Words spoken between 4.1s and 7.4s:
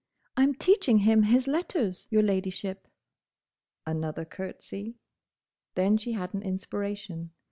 curtsey. Then she had an inspiration.